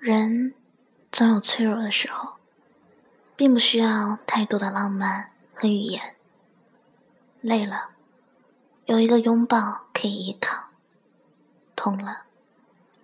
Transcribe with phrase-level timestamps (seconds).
[0.00, 0.54] 人
[1.10, 2.34] 总有脆弱的时候，
[3.34, 6.14] 并不需要太多的浪漫和语言。
[7.40, 7.90] 累了，
[8.86, 10.68] 有一个拥抱可以依靠；
[11.74, 12.22] 痛了，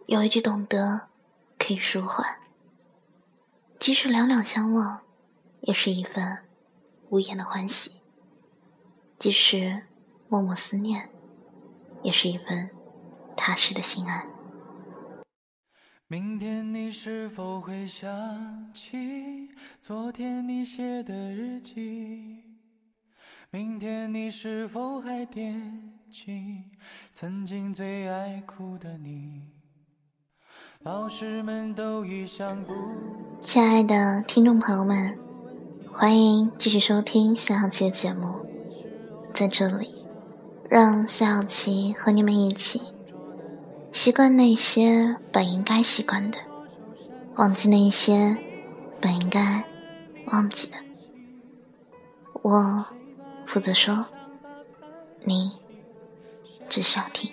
[0.06, 1.08] 有一句懂得
[1.58, 2.38] 可以舒缓。
[3.80, 5.00] 即使两两相望，
[5.62, 6.44] 也是一份
[7.10, 8.00] 无言的欢喜；
[9.18, 9.82] 即使
[10.28, 11.10] 默默思念，
[12.04, 12.70] 也是一份
[13.36, 14.28] 踏实的心安。
[16.06, 18.06] 明天你是否会想
[18.74, 19.48] 起
[19.80, 22.42] 昨天你写的日记？
[23.50, 26.64] 明天你是否还惦记
[27.10, 29.44] 曾经最爱哭的你？
[30.80, 32.74] 老师们都已想不。
[33.40, 35.18] 亲爱的听众朋友们，
[35.90, 38.44] 欢迎继续收听夏小琪的节目，
[39.32, 40.04] 在这里，
[40.68, 42.92] 让夏小琪和你们一起
[44.04, 46.36] 习惯那些本应该习惯的，
[47.36, 48.36] 忘记那些
[49.00, 49.64] 本应该
[50.26, 50.76] 忘记的。
[52.42, 52.84] 我。
[53.46, 54.04] 负责说，
[55.22, 55.52] 你
[56.68, 57.30] 只需要听。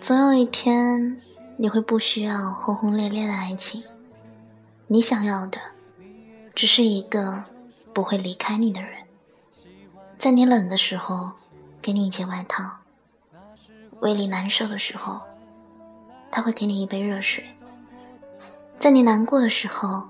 [0.00, 1.20] 总有一天，
[1.56, 3.82] 你会不需要轰轰烈烈的爱情，
[4.86, 5.58] 你想要的，
[6.54, 7.44] 只是一个
[7.92, 8.92] 不会离开你的人，
[10.18, 11.32] 在你冷的时候
[11.82, 12.70] 给你一件外套，
[14.00, 15.20] 胃里难受的时候，
[16.30, 17.44] 他会给你一杯热水，
[18.78, 20.08] 在你难过的时候，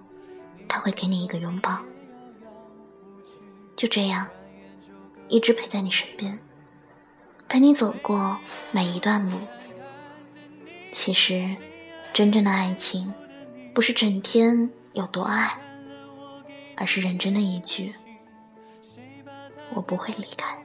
[0.69, 1.79] 他会给你一个拥抱，
[3.75, 4.27] 就这样，
[5.29, 6.39] 一直陪在你身边。
[7.49, 8.37] 陪你走过
[8.73, 9.39] 每一段路。
[10.91, 11.49] 其实，
[12.12, 13.12] 真正的爱情，
[13.73, 15.56] 不是整天有多爱，
[16.77, 17.95] 而是认真的一句
[19.75, 20.56] ：“我不会离开。”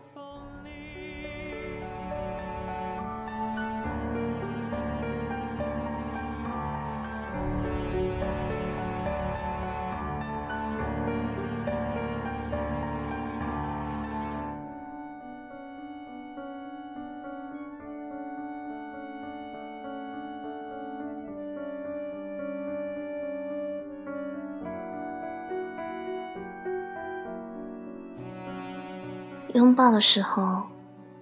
[29.53, 30.63] 拥抱的时候，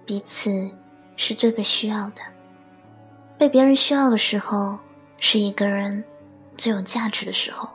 [0.06, 0.72] 彼此
[1.16, 2.22] 是最被需要的；
[3.36, 4.78] 被别人需要的时候，
[5.18, 6.04] 是一个人
[6.56, 7.68] 最有价值的时候。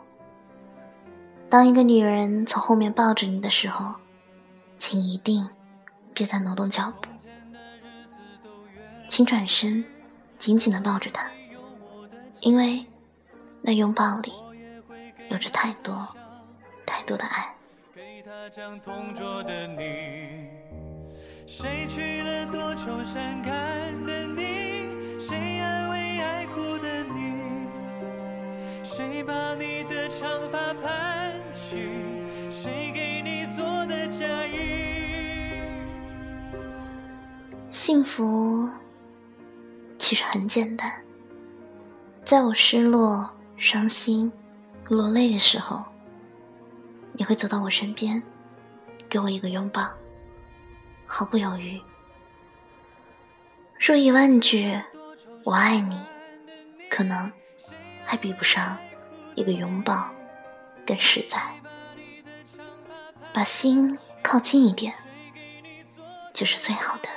[1.49, 3.95] 当一个女人从后面抱着你的时候，
[4.77, 5.49] 请一定
[6.13, 7.09] 别再挪动脚步，
[9.09, 9.83] 请转身，
[10.37, 11.29] 紧紧的抱着她，
[12.39, 12.85] 因为
[13.61, 14.31] 那拥抱里
[15.29, 16.07] 有着太多
[16.85, 17.51] 太多的爱。
[18.51, 20.44] 将同桌的你，
[21.47, 25.19] 谁娶了多愁善感的你？
[25.19, 27.67] 谁安慰爱哭的你？
[28.83, 31.87] 谁把你的长发盘起？
[32.49, 35.61] 谁给你做的嫁衣？
[37.69, 38.67] 幸福
[39.99, 40.91] 其实很简单，
[42.23, 44.33] 在我失落、伤心、
[44.89, 45.83] 落泪的时候，
[47.13, 48.21] 你会走到我身边。
[49.07, 49.87] 给我一个拥抱，
[51.05, 51.81] 毫不犹豫。
[53.77, 54.79] 说一万句
[55.43, 56.01] “我爱你”，
[56.89, 57.31] 可能
[58.05, 58.77] 还比不上
[59.35, 60.09] 一个拥抱
[60.85, 61.39] 更实在。
[63.33, 64.93] 把心靠近一点，
[66.33, 67.09] 就是最好的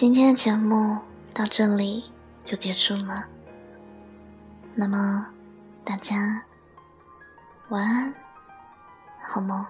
[0.00, 0.96] 今天的节目
[1.34, 2.04] 到这里
[2.44, 3.26] 就结束了，
[4.76, 5.26] 那么
[5.84, 6.40] 大家
[7.70, 8.14] 晚安，
[9.24, 9.66] 好梦。